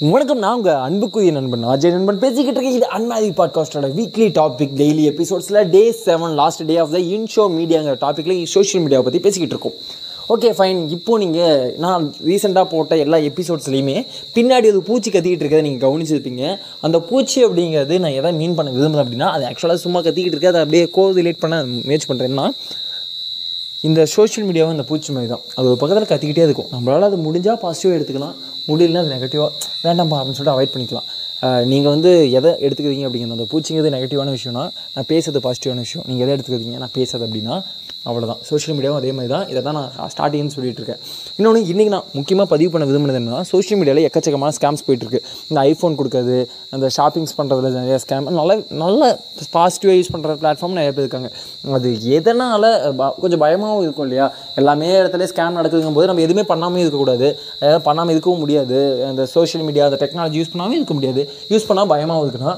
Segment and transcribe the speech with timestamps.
[0.00, 2.18] வணக்கம் நான் உங்கள் அன்புக்குரிய நண்பன் அஜய் நண்பன்.
[2.18, 6.98] பேசிக்கிட்டு இருக்கேன் இது அன்மாதி பாட்காஸ்டோட weekly topic daily எபிசோட்ஸில் day seven last day of the
[6.98, 9.76] இன்ஷோ மீடியாங்கிற டாப்பிக்கில் சோஷியல் மீடியாவை பற்றி பேசிக்கிட்டு இருக்கோம்.
[10.28, 15.90] ஓகே ஃபைன் இப்போது நீங்கள் நான் ரீசெண்டாக போட்ட எல்லா எபிசோட்ஸ்லையுமே பின்னாடி அது பூச்சி கத்திக்கிட்டு இருக்கிறத நீங்கள்
[15.90, 16.58] கவனிச்சிருப்பீங்க.
[16.80, 20.60] அந்த பூச்சி அப்படிங்கிறது நான் எதை மீன் பண்ண விரும்புகிறேன் அப்படின்னா அது ஆக்சுவலாக சும்மா கத்திக்கிட்டு இருக்கு அதை
[20.60, 22.46] அப்படியே கோ ரிலேட் பண்ண முயற்சி பண்ணுறேன்னா
[23.80, 25.42] இந்த சோஷியல் மீடியாவும் இந்த பூச்சி மாதிரி தான்.
[25.54, 26.66] அது ஒரு பக்கத்தில் கத்திக்கிட்டே இருக்கும்.
[26.72, 28.34] நம்மளால் அது முடிஞ்சால் பாசிட்டிவாக எடுத்துக்கலாம்.
[28.68, 29.50] முடியலன்னா அது நெகட்டிவாக
[29.84, 31.08] வேண்டாம்ப்பா அப்படின்னு சொல்லிட்டு அவாய்ட் பண்ணிக்கலாம்.
[31.40, 36.06] நீங்கள் வந்து எதை எடுத்துக்கிறீங்க அப்படிங்கிறது அந்த பூச்சிங்கிறது நெகட்டிவான விஷயம்னா நான் பேசுறது பாசிட்டிவான விஷயம்.
[36.06, 37.62] நீங்கள் எதை எடுத்துக்கிறீங்க நான் பேசுறது அப்படின்னா
[38.06, 40.96] அவ்வளோதான் சோஷியல் மீடியாவும் அதே மாதிரி தான் இதை தான் நான் ஸ்டார்டிங்னு சொல்லிட்டு இருக்கேன்.
[41.36, 45.18] இன்னொன்று இன்றைக்கி நான் முக்கியமாக பதிவு பண்ண விரும்புனது என்னன்னா சோஷியல் மீடியாவில் எக்கச்சக்கமான ஸ்கேம்ஸ் போயிட்டுருக்கு.
[45.48, 49.18] இந்த ஐஃபோன் கொடுக்குறது அந்த ஷாப்பிங்ஸ் பண்ணுறதுல நிறைய ஸ்கேம் நல்ல நல்ல
[49.52, 51.32] பாசிட்டிவாக யூஸ் பண்ணுற பிளாட்ஃபார்ம் நிறைய பேர் இருக்காங்க.
[51.72, 54.34] அது எதனால் ப- கொஞ்சம் பயமாகவும் இருக்கும் இல்லையா?
[54.54, 57.38] எல்லாமே இடத்துல ஸ்கேம் நடக்குதுங்கும் போது நம்ம எதுவுமே பண்ணாமல் இருக்கக்கூடாது.
[57.56, 59.04] அதாவது பண்ணாமல் இருக்கவும் முடியாது.
[59.08, 61.27] அந்த சோஷியல் மீடியா அந்த டெக்னாலஜி யூஸ் பண்ணாமல் இருக்க முடியாது.
[61.52, 62.54] யூஸ் பண்ணால் பயமாக இருக்குன்னா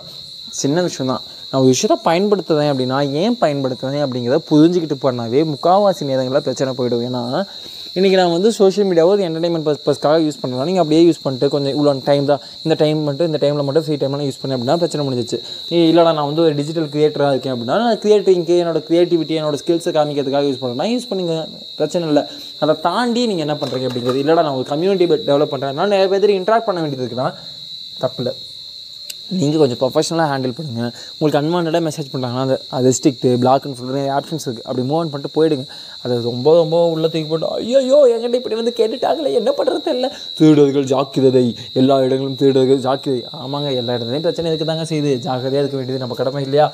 [0.61, 6.47] சின்ன விஷயம் தான் நான் ஒரு விஷயத்த பயன்படுத்துவேன் அப்படின்னா ஏன் பயன்படுத்துவேன் அப்படிங்கிறத புரிஞ்சுக்கிட்டு பண்ணாவே முக்கால்வாசி நேரங்களில்
[6.47, 7.05] பிரச்சனை போயிடும்.
[7.09, 7.23] ஏன்னா
[7.98, 11.73] இன்றைக்கி நான் வந்து சோஷியல் மீடியாவை ஒரு என்டர்டைன்மெண்ட் பர்பஸ்க்காக யூஸ் பண்ணுறேன் நீங்கள் அப்படியே யூஸ் பண்ணிட்டு கொஞ்சம்
[11.75, 15.05] இவ்வளோ டைம் தான் இந்த டைம் மட்டும் இந்த டைமில் மட்டும் ஃப்ரீ டைமில் யூஸ் பண்ணேன் அப்படின்னா பிரச்சனை
[15.07, 15.39] முடிஞ்சிச்சு
[15.89, 20.47] இல்லைடா நான் வந்து ஒரு டிஜிட்டல் கிரியேட்டராக இருக்கேன் அப்படின்னா நான் கிரியேட்டிங்க்கு என்னோட கிரியேட்டிவிட்டி என்னோட ஸ்கில்ஸை காமிக்கிறதுக்காக
[20.51, 21.37] யூஸ் பண்ணுறேன்னா யூஸ் பண்ணிங்க.
[21.81, 22.25] பிரச்சனை இல்லை.
[22.65, 26.37] அதை தாண்டி நீங்கள் என்ன பண்ணுறீங்க அப்படிங்கிறது இல்லைடா நான் ஒரு கம்யூனிட்டி டெவலப் பண்ணுறேன் நான் நிறைய பேர்
[26.39, 27.29] இன்ட்ராக்ட் பண்ண வேண்டியது இருக்குன்னா
[28.05, 28.35] தப்பில்லை
[29.39, 34.12] நீங்கள் கொஞ்சம் ப்ரொஃபஷனலாக ஹேண்டில் பண்ணுங்கள் உங்களுக்கு அன்வான்டாக மெசேஜ் பண்ணுறாங்கன்னா அது அது பிளாக் பிளாக்னு சொல்கிற நிறைய
[34.19, 35.64] ஆப்ஷன்ஸ் இருக்குது அப்படி மூவ் ஆன் பண்ணிட்டு போயிடுங்க.
[36.05, 40.08] அது ரொம்ப ரொம்ப உள்ள தூக்கி போட்டு ஐயோ எங்கிட்ட இப்படி வந்து கேட்டுட்டாங்களே என்ன பண்ணுறது தெரியல?
[40.39, 41.45] திருடுவர்கள் ஜாக்கிரதை
[41.81, 43.20] எல்லா இடங்களும் திருடுவர்கள் ஜாக்கிரதை.
[43.42, 45.12] ஆமாங்க எல்லா இடத்துலையும் பிரச்சனை இதுக்கு தாங்க செய்யுது.
[45.27, 46.69] ஜாக்கிரதையாக இருக்க வேண்டியது நம்ம கடமை இல்லையா?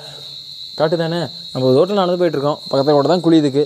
[0.79, 1.19] காட்டு தானே?
[1.53, 3.65] நம்ம ரோட்டில் நடந்து போயிட்டுருக்கோம் பக்கத்தில் கூட தான் குழி இதுக்கு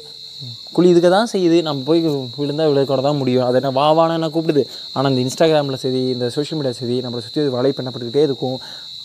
[0.75, 1.58] குழி இதுக்கு தான் செய்யுது.
[1.67, 2.02] நம்ம போய்
[2.42, 3.47] விழுந்தால் விழுக்கூட தான் முடியும்.
[3.47, 4.64] அதை என்ன வாவான என்ன கூப்பிடுது?
[4.95, 8.58] ஆனால் இந்த இன்ஸ்டாகிராமில் சரி இந்த சோஷியல் மீடியா சரி நம்மளை சுற்றி வலை பண்ணப்பட்டுக்கிட்டே இருக்கும்.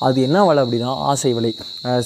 [0.06, 1.50] அது என்ன வலை அப்படின்னா ஆசை வலை.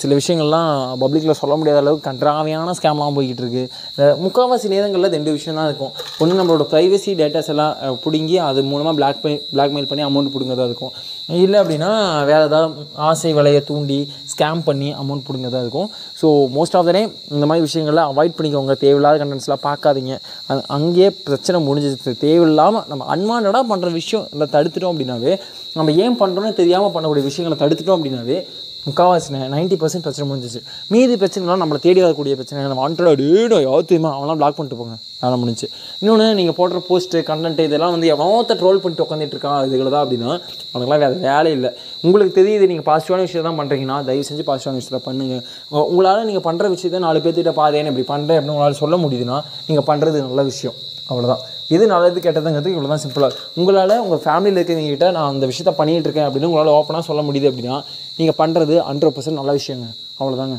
[0.00, 0.68] சில விஷயங்கள்லாம்
[1.02, 5.92] பப்ளிக்கில் சொல்ல முடியாத அளவுக்கு கன்றாவையான ஸ்கேம்லாம் போய்கிட்டு இருக்குது முக்கால்வாசி நேரங்களில் ரெண்டு விஷயம் தான் இருக்கும்.
[6.22, 7.72] ஒன்று நம்மளோட ப்ரைவசி டேட்டாஸ் எல்லாம்
[8.04, 9.20] பிடுங்கி அது மூலமாக பிளாக்
[9.54, 10.92] பிளாக்மெயில் பண்ணி அமௌண்ட் பிடுங்கதா இருக்கும்.
[11.38, 11.91] இல்லை அப்படின்னா
[12.28, 13.98] வேறு ஏதாவது ஆசை வலையை தூண்டி
[14.32, 15.88] ஸ்கேம் பண்ணி அமௌண்ட் பிடுங்கதா இருக்கும்.
[16.20, 16.26] So
[16.56, 18.74] most of the time இந்த மாதிரி விஷயங்களை அவாய்ட் பண்ணிக்கோங்க.
[18.84, 20.14] தேவையில்லாத கண்டென்ட்ஸ்லாம் பார்க்காதீங்க.
[20.50, 25.34] அது அங்கேயே பிரச்சனை முடிஞ்சிச்சு தேவையில்லாமல் நம்ம அன்வான்டாக பண்ணுற விஷயம் இல்லை தடுத்துட்டோம் அப்படின்னாவே
[25.78, 28.38] நம்ம ஏன் பண்ணுறோன்னு தெரியாமல் பண்ணக்கூடிய விஷயங்களை தடுத்துட்டோம் அப்படின்னாவே
[28.86, 30.60] முக்கால்வாசி நைன்ட்டி பர்சன்ட் பிரச்சனை முடிஞ்சிச்சு.
[30.92, 34.96] மீதி பிரச்சனைலாம் நம்மளை தேடி வரக்கூடிய பிரச்சனை நம்ம வாண்டட் அடேடோ யாத்துமா அவன்லாம் பிளாக் பண்ணிட்டு போங்க.
[35.22, 35.66] வேலை முடிஞ்சு.
[36.00, 40.30] இன்னொன்று நீங்கள் போடுற போஸ்ட்டு கண்டென்ட் இதெல்லாம் வந்து எவ்வளோத்த ட்ரோல் பண்ணிட்டு உட்காந்துட்டு இருக்கான் இதுகளை தான் அப்படின்னா
[40.72, 41.70] அவனுக்குலாம் வேறு வேலை இல்லை.
[42.06, 45.42] உங்களுக்கு தெரியுது நீங்கள் பாசிட்டிவான விஷயம் தான் பண்ணுறீங்கன்னா தயவு செஞ்சு பாசிட்டிவான விஷயத்தை பண்ணுங்கள்
[45.91, 49.38] உங்களால் நீங்கள் பண்ணுற விஷயத்த நாலு பேர்த்திட்ட பாதேன்னு இப்படி பண்ணுறேன் அப்படின்னு உங்களால் சொல்ல முடியுதுன்னா
[49.70, 50.78] நீங்கள் பண்ணுறது நல்ல விஷயம்.
[51.10, 51.44] அவ்வளோதான்
[51.76, 56.28] எது நல்லது கெட்டதுங்கிறது இவ்வளோ தான் சிம்பிளாக உங்களால் உங்கள் ஃபேமிலியில் இருக்கிறவங்ககிட்ட நான் அந்த விஷயத்த பண்ணிகிட்டு இருக்கேன்
[56.28, 57.78] அப்படின்னு உங்களால் ஓப்பனாக சொல்ல முடியுது அப்படின்னா
[58.19, 59.88] நீங்கள் பண்ணுறது ஹண்ட்ரட் பர்சன்ட் நல்ல விஷயங்க.
[60.20, 60.59] அவ்வளோதாங்க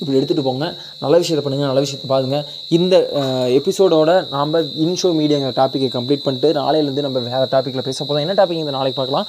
[0.00, 0.66] இப்படி எடுத்துகிட்டு போங்க.
[1.02, 2.44] நல்ல விஷயத்தை பண்ணுங்கள் நல்ல விஷயத்தை பாருங்கள்
[2.76, 2.94] இந்த
[3.58, 4.54] எபிசோடோட நாம்
[4.84, 8.98] இன்ஷோ மீடியாங்கிற டாப்பிக்கை கம்ப்ளீட் பண்ணிட்டு நாளையிலேருந்து நம்ம வேறு டாப்பிக்கில் பேச போதும் என்ன டாபிக் இந்த நாளைக்கு
[9.00, 9.28] பார்க்கலாம்?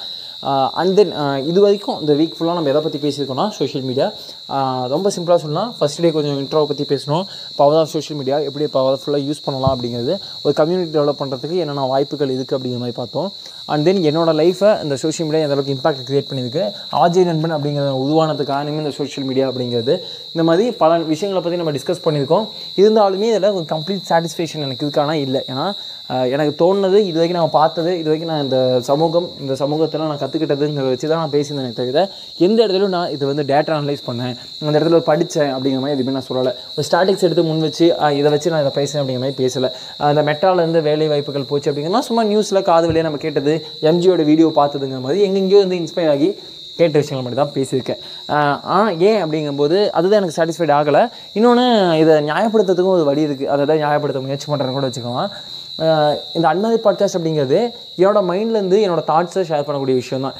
[0.80, 1.12] அண்ட் தென்
[1.50, 4.06] இது வரைக்கும் இந்த வீக் ஃபுல்லாக நம்ம எதை பற்றி பேசியிருக்கோம்னா சோஷியல் மீடியா
[4.94, 7.24] ரொம்ப சிம்பிளாக சொன்னால் ஃபஸ்ட் டே கொஞ்சம் இன்ட்ரோவை பற்றி பேசணும்.
[7.60, 10.14] பவர் ஆஃப் சோஷியல் மீடியா எப்படி பவர்ஃபுல்லாக யூஸ் பண்ணலாம் அப்படிங்கிறது.
[10.44, 13.30] ஒரு கம்யூனிட்டி டெவலப் பண்ணுறதுக்கு என்னென்ன வாய்ப்புகள் இருக்குது அப்படிங்கிற மாதிரி பார்த்தோம்.
[13.72, 16.64] அண்ட் தென் என்னோடய லைஃப்பை இந்த சோஷியல் மீடியா எந்த அளவுக்கு இம்பாக்ட் க்ரியேட் பண்ணியிருக்கு
[17.02, 19.94] ஆஜய் நண்பன் அப்படிங்கிற உருவானது காரணமே இந்த சோஷியல் மீடியா அப்படிங்கிறது.
[20.34, 22.46] இந்த மாதிரி பல விஷயங்களை பற்றி நம்ம டிஸ்கஸ் பண்ணியிருக்கோம்.
[22.82, 25.42] இருந்தாலுமே இதில் ஒரு கம்ப்ளீட் சாட்டிஸ்ஃபேக்ஷன் எனக்கு இதுக்கான இல்லை.
[25.52, 25.66] ஏன்னா
[26.34, 28.58] எனக்கு தோணுனது இது வரைக்கும் நான் பார்த்தது இது வரைக்கும் நான் இந்த
[28.88, 32.04] சமூகம் இந்த சமூகத்தில் நான் கற்றுக்கிட்டதுங்கிறத வச்சு தான் நான் பேசியிருந்தேன் தவிர
[32.46, 34.34] எந்த இடத்துலையும் நான் இது வந்து டேட்டா அனலைஸ் பண்ணேன்.
[34.68, 36.52] அந்த இடத்துல படித்தேன் அப்படிங்கிற மாதிரி எதுவுமே நான் சொல்லலை.
[36.76, 37.86] ஒரு ஸ்டாட்டிக்ஸ் எடுத்து முன் வச்சு
[38.20, 39.70] இதை வச்சு நான் இதை பேசுகிறேன் அப்படிங்கிற மாதிரி பேசலை.
[40.10, 43.54] அந்த மெட்ராலேருந்து வேலை வாய்ப்புகள் போச்சு அப்படிங்கிற சும்மா நியூஸில் காது வழியாக நம்ம கேட்டது
[43.90, 46.30] எம்ஜியோட வீடியோ பார்த்ததுங்கிற மாதிரி எங்கெங்கேயோ வந்து இன்ஸ்பயர் ஆகி
[46.78, 48.00] கேட்ட விஷயங்கள் மட்டும் தான் பேசியிருக்கேன்.
[48.74, 51.02] ஆனால் ஏன் அப்படிங்கும்போது அதுதான் எனக்கு சாட்டிஸ்ஃபைட் ஆகலை.
[51.38, 51.64] இன்னொன்று
[52.02, 55.24] இதை நியாயப்படுத்துறதுக்கும் ஒரு வழி இருக்குது அதை தான் நியாயப்படுத்த முயற்சி பண்ணுறேன்னு கூட வச்சுக்கோங்க.
[56.36, 57.58] இந்த அன்மதி பாட்காஸ்ட் அப்படிங்கிறது
[58.00, 60.36] என்னோட மைண்ட்லேருந்து என்னோட தாட்ஸை ஷேர் பண்ணக்கூடிய விஷயம் தான்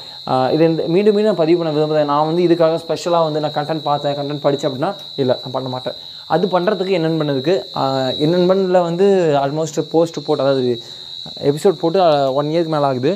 [0.53, 3.85] இது இந்த மீண்டும் மீண்டும் நான் பதிவு பண்ண விரும்புகிறேன் நான் வந்து இதுக்காக ஸ்பெஷலாக வந்து நான் கண்டென்ட்
[3.89, 4.91] பார்த்தேன் கண்டென்ட் படித்தேன் அப்படின்னா
[5.21, 5.97] இல்லை நான் பண்ண மாட்டேன்.
[6.33, 7.55] அது பண்ணுறதுக்கு என்னென்ன பண்ணதுக்கு
[8.23, 9.05] என்னென்ன பண்ணல வந்து
[9.43, 10.73] ஆல்மோஸ்ட் போஸ்ட் போட்டு அதாவது
[11.51, 11.99] எபிசோட் போட்டு
[12.39, 13.11] ஒன் இயர்க்கு மேலே ஆகுது.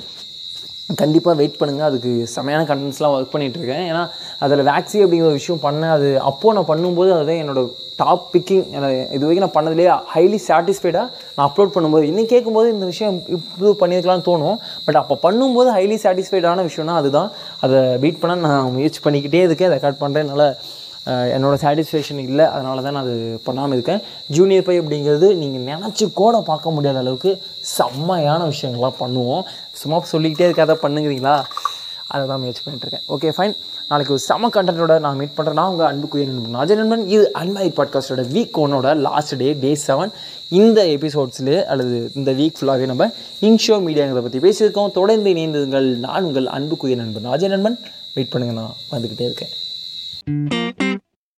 [0.96, 4.04] கண்டிப்பாக வெயிட் பண்ணுங்கள் அதுக்கு செமையான கண்டென்ட்ஸ்லாம் ஒர்க் பண்ணிகிட்ருக்கேன் ஏன்னா
[4.46, 7.62] அதில் வேக்சி அப்படிங்கிற ஒரு விஷயம் பண்ணேன் அது அப்போது நான் பண்ணும்போது அதுதான் என்னோட
[8.02, 8.64] டாப் பிக்கிங்
[9.16, 14.28] இது வரைக்கும் நான் பண்ணதுலேயே ஹைலி சாட்டிஸ்ஃபைடாக நான் அப்லோட் பண்ணும்போது இன்னும் கேட்கும்போது இந்த விஷயம் இம்ப்ரூவ் பண்ணியிருக்கலாம்னு
[14.30, 14.58] தோணும்.
[14.86, 17.32] பட் அப்போ பண்ணும்போது ஹைலி சாட்டிஸ்ஃபைடான விஷயம்னா அதுதான்.
[17.66, 19.74] அதை பீட் பண்ண நான் முயற்சி பண்ணிக்கிட்டே இருக்கேன்.
[19.76, 20.48] ரெக்கார்ட் பண்ணுறேன் நல்லா
[21.36, 22.46] என்னோடய சாட்டிஸ்ஃபேக்ஷன் இல்லை.
[22.56, 24.02] அதனால தான் நான் அது பண்ணாமல் இருக்கேன்.
[24.36, 27.32] ஜூனியர் பை அப்படிங்கிறது நீங்கள் நினச்சி கூட பார்க்க முடியாத அளவுக்கு
[27.78, 29.44] செம்மையான விஷயங்கள்லாம் பண்ணுவோம்.
[29.82, 31.36] சும்மா சொல்லிக்கிட்டே இருக்காத பண்ணுங்கிறீங்களா?
[32.14, 33.56] அதை தான் முயற்சி பண்ணிட்டுருக்கேன் ஓகே ஃபைன்
[33.90, 37.04] நாளைக்கு ஒரு செம கண்டென்ட்டோட நான் மீட் பண்ணுறேன் நான் உங்கள் அன்புக்குரிய நண்பன் அஜய் நண்பன்.
[37.16, 40.12] இது அன்மாரி பாட்காஸ்டோட வீக் ஒன்னோட லாஸ்ட் டே டே செவன்
[40.60, 43.08] இந்த எபிசோட்ஸ்லேயே அல்லது இந்த வீக் ஃபுல்லாகவே நம்ம
[43.50, 44.94] இன்ஷோ மீடியாங்கிறத பற்றி பேசியிருக்கோம்.
[45.00, 47.78] தொடர்ந்து இணைந்ததுங்கள் நான் உங்கள் அன்புக்குரிய நண்பன் அஜய் நண்பன்.
[48.16, 48.56] வெயிட் பண்ணுங்க.
[48.62, 49.52] நான் வந்துக்கிட்டே இருக்கேன்.